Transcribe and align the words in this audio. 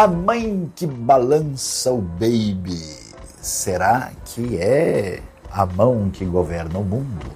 A 0.00 0.06
mãe 0.08 0.72
que 0.74 0.86
balança 0.86 1.92
o 1.92 2.00
baby, 2.00 2.82
será 3.38 4.10
que 4.24 4.56
é 4.56 5.20
a 5.50 5.66
mão 5.66 6.08
que 6.08 6.24
governa 6.24 6.78
o 6.78 6.82
mundo? 6.82 7.26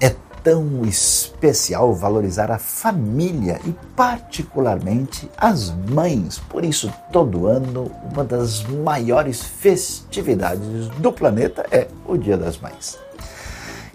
É 0.00 0.12
tão 0.42 0.84
especial 0.84 1.94
valorizar 1.94 2.50
a 2.50 2.58
família 2.58 3.60
e, 3.64 3.70
particularmente, 3.94 5.30
as 5.38 5.70
mães. 5.88 6.40
Por 6.40 6.64
isso, 6.64 6.92
todo 7.12 7.46
ano, 7.46 7.88
uma 8.12 8.24
das 8.24 8.64
maiores 8.64 9.44
festividades 9.44 10.88
do 10.98 11.12
planeta 11.12 11.64
é 11.70 11.86
o 12.04 12.16
Dia 12.16 12.36
das 12.36 12.58
Mães. 12.58 13.05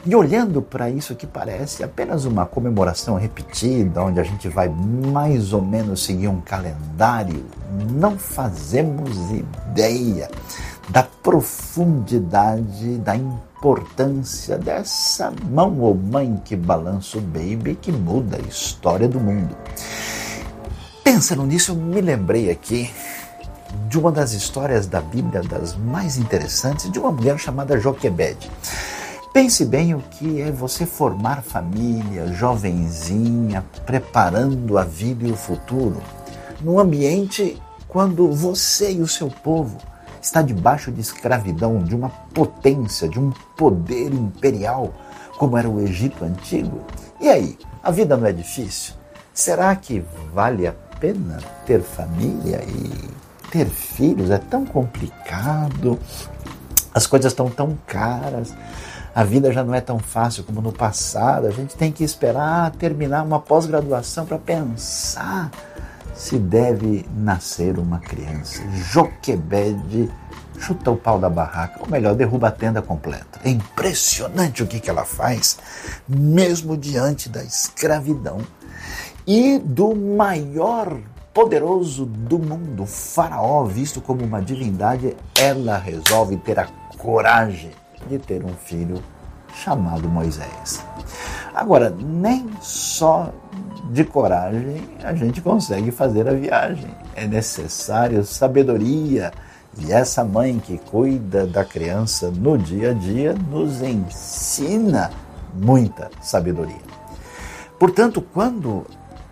E 0.04 0.16
olhando 0.16 0.64
para 0.64 0.90
isso 0.90 1.16
que 1.16 1.28
parece 1.28 1.84
apenas 1.84 2.26
uma 2.26 2.44
comemoração 2.44 3.18
repetida, 3.18 4.02
onde 4.02 4.20
a 4.20 4.24
gente 4.24 4.50
vai 4.50 4.68
mais 4.68 5.54
ou 5.54 5.62
menos 5.62 6.04
seguir 6.04 6.28
um 6.28 6.42
calendário, 6.42 7.46
não 7.92 8.18
fazemos 8.18 9.16
ideia 9.30 10.28
da 10.90 11.04
profundidade, 11.04 12.98
da 12.98 13.16
importância 13.16 14.58
dessa 14.58 15.32
mão 15.52 15.80
ou 15.80 15.94
mãe 15.94 16.42
que 16.44 16.56
balança 16.56 17.20
o 17.20 17.22
baby 17.22 17.78
que 17.80 17.92
muda 17.92 18.38
a 18.38 18.48
história 18.48 19.08
do 19.08 19.20
mundo. 19.20 19.56
Pensando 21.04 21.44
nisso, 21.44 21.74
eu 21.74 21.76
me 21.76 22.02
lembrei 22.02 22.50
aqui 22.50 22.90
de 23.88 24.00
uma 24.00 24.12
das 24.12 24.34
histórias 24.34 24.88
da 24.88 25.00
Bíblia 25.00 25.44
das 25.44 25.76
mais 25.76 26.18
interessantes 26.18 26.92
de 26.92 26.98
uma 26.98 27.12
mulher 27.12 27.38
chamada 27.38 27.80
Joquebede. 27.80 28.50
Pense 29.34 29.64
bem 29.64 29.96
o 29.96 30.02
que 30.02 30.42
é 30.42 30.52
você 30.52 30.86
formar 30.86 31.42
família, 31.42 32.34
jovenzinha, 32.34 33.64
preparando 33.86 34.78
a 34.78 34.84
vida 34.84 35.26
e 35.26 35.32
o 35.32 35.38
futuro, 35.38 36.02
num 36.60 36.78
ambiente 36.78 37.62
quando 37.88 38.30
você 38.30 38.92
e 38.92 39.02
o 39.02 39.08
seu 39.08 39.30
povo 39.30 39.78
está 40.22 40.42
debaixo 40.42 40.92
de 40.92 41.00
escravidão 41.00 41.82
de 41.82 41.96
uma 41.96 42.10
potência, 42.34 43.08
de 43.08 43.22
um 43.22 43.32
poder 43.56 44.14
imperial, 44.14 44.94
como 45.38 45.58
era 45.58 45.70
o 45.70 45.80
Egito 45.80 46.26
antigo. 46.26 46.82
E 47.22 47.30
aí, 47.30 47.58
a 47.82 47.90
vida 47.90 48.18
não 48.18 48.28
é 48.28 48.34
difícil? 48.34 48.96
Será 49.34 49.74
que 49.78 50.04
vale 50.34 50.68
a 50.68 50.74
pena 51.00 51.38
ter 51.66 51.82
família 51.82 52.62
e 52.68 53.10
ter 53.50 53.66
filhos? 53.68 54.30
É 54.30 54.38
tão 54.38 54.66
complicado, 54.66 55.98
as 56.94 57.08
coisas 57.08 57.32
estão 57.32 57.50
tão 57.50 57.78
caras 57.88 58.54
a 59.14 59.24
vida 59.26 59.52
já 59.52 59.64
não 59.64 59.74
é 59.74 59.82
tão 59.82 60.00
fácil 60.00 60.44
como 60.44 60.62
no 60.62 60.72
passado. 60.72 61.46
A 61.46 61.52
gente 61.52 61.76
tem 61.76 61.92
que 61.92 62.04
esperar 62.04 62.72
terminar 62.72 63.24
uma 63.24 63.40
pós-graduação 63.40 64.26
para 64.26 64.38
pensar 64.38 65.52
se 66.16 66.38
deve 66.38 67.06
nascer 67.14 67.78
uma 67.78 68.00
criança. 68.00 68.62
Joquebede 68.72 70.10
chuta 70.58 70.92
o 70.92 70.96
pau 70.96 71.20
da 71.20 71.30
barraca, 71.30 71.80
ou 71.82 71.90
melhor, 71.90 72.16
derruba 72.16 72.48
a 72.48 72.52
tenda 72.52 72.82
completa. 72.82 73.40
É 73.44 73.50
impressionante 73.50 74.62
o 74.62 74.68
que, 74.68 74.80
que 74.80 74.90
ela 74.90 75.04
faz, 75.04 75.58
mesmo 76.08 76.78
diante 76.78 77.28
da 77.28 77.44
escravidão 77.44 78.38
e 79.26 79.58
do 79.58 79.96
maior 79.96 81.00
poderoso 81.34 82.06
do 82.06 82.38
mundo, 82.38 82.86
Faraó, 82.86 83.64
visto 83.66 84.02
como 84.02 84.24
uma 84.24 84.42
divindade, 84.42 85.16
ela 85.38 85.78
resolve 85.78 86.38
ter 86.38 86.60
a 86.60 86.68
coragem 86.98 87.72
de 88.08 88.20
ter 88.20 88.44
um 88.44 88.54
filho 88.54 89.02
chamado 89.56 90.10
Moisés. 90.10 90.84
Agora, 91.54 91.90
nem 91.90 92.50
só 92.62 93.32
de 93.92 94.04
coragem 94.04 94.84
a 95.04 95.14
gente 95.14 95.42
consegue 95.42 95.92
fazer 95.92 96.28
a 96.28 96.34
viagem. 96.34 96.90
É 97.16 97.28
necessário 97.28 98.24
sabedoria. 98.24 99.32
E 99.78 99.92
essa 99.92 100.24
mãe 100.24 100.60
que 100.60 100.78
cuida 100.78 101.48
da 101.48 101.64
criança 101.64 102.30
no 102.30 102.58
dia 102.58 102.92
a 102.92 102.94
dia 102.94 103.34
nos 103.50 103.82
ensina 103.82 105.12
muita 105.54 106.10
sabedoria. 106.22 106.92
Portanto, 107.80 108.22
quando 108.22 108.86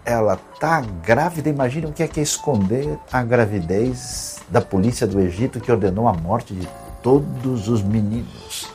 ela 0.10 0.40
está 0.54 0.82
grávida, 0.82 1.50
imagine 1.50 1.86
o 1.86 1.94
que 1.94 2.04
é, 2.04 2.08
que 2.08 2.20
é 2.20 2.24
esconder 2.24 2.98
a 3.12 3.22
gravidez 3.22 4.40
da 4.50 4.60
polícia 4.60 5.06
do 5.06 5.20
Egito 5.20 5.60
que 5.60 5.72
ordenou 5.72 6.08
a 6.08 6.14
morte 6.14 6.54
de 6.54 6.68
todos 7.04 7.68
os 7.68 7.84
meninos. 7.84 8.68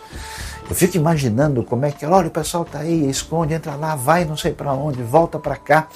Eu 0.69 0.75
fico 0.75 0.97
imaginando 0.97 1.63
como 1.63 1.85
é 1.85 1.91
que, 1.91 2.07
olha, 2.07 2.29
o 2.29 2.31
pessoal 2.31 2.63
está 2.63 2.79
aí, 2.79 3.11
esconde, 3.11 3.53
entra 3.53 3.75
lá, 3.75 3.97
vai 3.97 4.25
não 4.25 4.37
sei 4.37 4.53
para 4.53 4.73
onde, 4.73 5.03
volta 5.03 5.39
para 5.39 5.57
cá. 5.57 5.89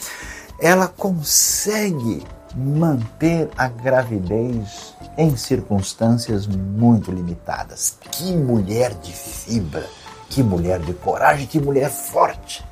Ela 0.61 0.89
consegue 0.89 2.23
manter 2.55 3.49
a 3.57 3.69
gravidez 3.69 4.95
em 5.17 5.37
circunstâncias 5.37 6.47
muito 6.47 7.11
limitadas. 7.11 7.97
Que 8.11 8.33
mulher 8.33 8.93
de 8.95 9.13
fibra, 9.13 9.87
que 10.29 10.43
mulher 10.43 10.81
de 10.81 10.93
coragem, 10.93 11.47
que 11.47 11.61
mulher 11.61 11.91
forte. 11.91 12.65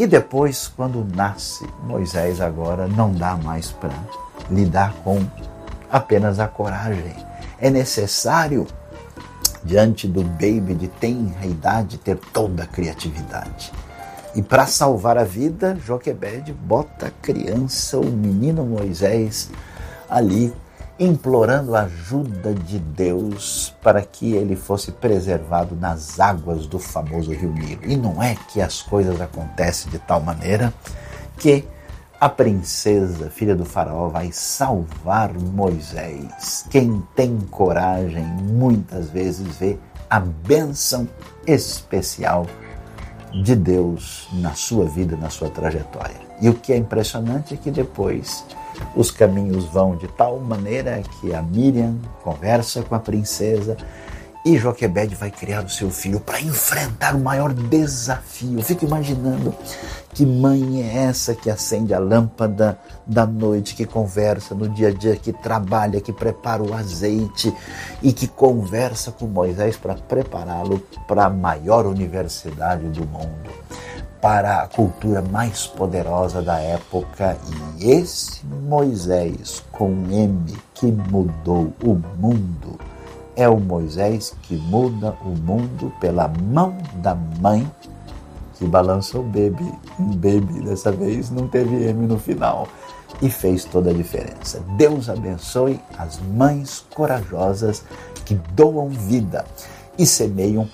E 0.00 0.06
depois, 0.06 0.66
quando 0.66 1.06
nasce 1.14 1.62
Moisés, 1.82 2.40
agora 2.40 2.88
não 2.88 3.12
dá 3.12 3.36
mais 3.36 3.70
para 3.70 3.92
lidar 4.50 4.94
com 5.04 5.22
apenas 5.90 6.40
a 6.40 6.48
coragem 6.48 7.14
é 7.60 7.68
necessário, 7.68 8.66
diante 9.62 10.08
do 10.08 10.22
baby 10.22 10.74
de 10.74 10.88
tenra 10.88 11.44
idade, 11.44 11.98
ter 11.98 12.16
toda 12.16 12.62
a 12.62 12.66
criatividade. 12.66 13.70
E 14.34 14.40
para 14.40 14.64
salvar 14.66 15.18
a 15.18 15.24
vida, 15.24 15.76
Joquebed 15.84 16.50
bota 16.50 17.08
a 17.08 17.10
criança, 17.10 17.98
o 17.98 18.06
menino 18.06 18.64
Moisés, 18.64 19.50
ali 20.08 20.50
implorando 21.00 21.74
a 21.74 21.84
ajuda 21.84 22.52
de 22.52 22.78
Deus 22.78 23.74
para 23.82 24.02
que 24.02 24.34
ele 24.34 24.54
fosse 24.54 24.92
preservado 24.92 25.74
nas 25.74 26.20
águas 26.20 26.66
do 26.66 26.78
famoso 26.78 27.32
rio 27.32 27.54
Nilo. 27.54 27.80
E 27.86 27.96
não 27.96 28.22
é 28.22 28.36
que 28.52 28.60
as 28.60 28.82
coisas 28.82 29.18
acontecem 29.18 29.90
de 29.90 29.98
tal 29.98 30.20
maneira 30.20 30.72
que 31.38 31.64
a 32.20 32.28
princesa, 32.28 33.30
filha 33.30 33.56
do 33.56 33.64
faraó, 33.64 34.08
vai 34.08 34.30
salvar 34.30 35.32
Moisés. 35.32 36.66
Quem 36.68 37.02
tem 37.16 37.38
coragem 37.50 38.24
muitas 38.24 39.08
vezes 39.08 39.56
vê 39.56 39.78
a 40.10 40.20
bênção 40.20 41.08
especial 41.46 42.46
de 43.32 43.54
Deus 43.54 44.28
na 44.34 44.54
sua 44.54 44.86
vida, 44.86 45.16
na 45.16 45.30
sua 45.30 45.50
trajetória. 45.50 46.16
E 46.40 46.48
o 46.48 46.54
que 46.54 46.72
é 46.72 46.76
impressionante 46.76 47.54
é 47.54 47.56
que 47.56 47.70
depois 47.70 48.44
os 48.96 49.10
caminhos 49.10 49.64
vão 49.66 49.96
de 49.96 50.08
tal 50.08 50.38
maneira 50.40 51.02
que 51.20 51.34
a 51.34 51.42
Miriam 51.42 51.96
conversa 52.22 52.82
com 52.82 52.94
a 52.94 52.98
princesa 52.98 53.76
e 54.44 54.56
Joquebed 54.56 55.14
vai 55.14 55.30
criar 55.30 55.64
o 55.64 55.68
seu 55.68 55.90
filho 55.90 56.18
para 56.18 56.40
enfrentar 56.40 57.14
o 57.14 57.20
maior 57.20 57.52
desafio. 57.52 58.58
Eu 58.58 58.64
fico 58.64 58.86
imaginando 58.86 59.54
que 60.14 60.24
mãe 60.24 60.82
é 60.82 61.04
essa 61.04 61.34
que 61.34 61.50
acende 61.50 61.92
a 61.92 61.98
lâmpada 61.98 62.78
da 63.06 63.26
noite, 63.26 63.74
que 63.74 63.84
conversa 63.84 64.54
no 64.54 64.68
dia 64.68 64.88
a 64.88 64.92
dia, 64.92 65.14
que 65.14 65.32
trabalha, 65.32 66.00
que 66.00 66.12
prepara 66.12 66.62
o 66.62 66.74
azeite 66.74 67.54
e 68.02 68.12
que 68.12 68.26
conversa 68.26 69.12
com 69.12 69.26
Moisés 69.26 69.76
para 69.76 69.94
prepará-lo 69.94 70.78
para 71.06 71.26
a 71.26 71.30
maior 71.30 71.86
universidade 71.86 72.88
do 72.88 73.06
mundo, 73.06 73.50
para 74.22 74.62
a 74.62 74.68
cultura 74.68 75.20
mais 75.20 75.66
poderosa 75.66 76.40
da 76.40 76.58
época. 76.58 77.36
E 77.78 77.90
esse 77.90 78.44
Moisés 78.46 79.62
com 79.70 79.90
M 80.10 80.56
que 80.72 80.86
mudou 80.86 81.72
o 81.84 81.94
mundo 82.16 82.78
é 83.40 83.48
o 83.48 83.58
Moisés 83.58 84.36
que 84.42 84.54
muda 84.54 85.16
o 85.24 85.30
mundo 85.30 85.90
pela 85.98 86.28
mão 86.28 86.76
da 86.96 87.14
mãe 87.14 87.68
que 88.56 88.66
balança 88.66 89.18
o 89.18 89.22
baby. 89.22 89.72
Um 89.98 90.10
baby 90.10 90.60
dessa 90.62 90.92
vez 90.92 91.30
não 91.30 91.48
teve 91.48 91.88
M 91.88 92.06
no 92.06 92.18
final 92.18 92.68
e 93.22 93.30
fez 93.30 93.64
toda 93.64 93.90
a 93.90 93.94
diferença. 93.94 94.62
Deus 94.76 95.08
abençoe 95.08 95.80
as 95.96 96.20
mães 96.20 96.84
corajosas 96.94 97.82
que 98.26 98.34
doam 98.52 98.90
vida 98.90 99.46
e 99.98 100.04
semeiam 100.04 100.68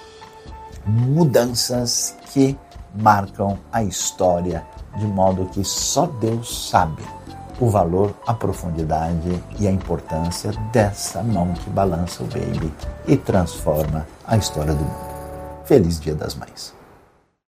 mudanças 0.85 2.17
que 2.33 2.59
marcam 3.01 3.57
a 3.73 3.85
história 3.85 4.67
de 4.99 5.07
modo 5.07 5.47
que 5.47 5.63
só 5.63 6.07
Deus 6.07 6.69
sabe 6.69 7.05
o 7.61 7.69
valor, 7.69 8.15
a 8.27 8.35
profundidade 8.35 9.43
e 9.59 9.67
a 9.67 9.71
importância 9.71 10.53
dessa 10.73 11.23
mão 11.23 11.53
que 11.55 11.71
balança 11.71 12.23
o 12.23 12.27
baby 12.27 12.73
e 13.07 13.17
transforma 13.17 14.07
a 14.27 14.37
história 14.37 14.75
do 14.75 14.85
mundo. 14.85 15.07
Feliz 15.65 15.99
Dia 15.99 16.15
das 16.15 16.35
Mães! 16.35 16.75